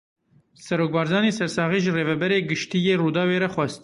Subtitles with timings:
[0.65, 3.79] Serok Barzanî sersaxî ji Rêveberê Giştî yê Rûdawê re xwest.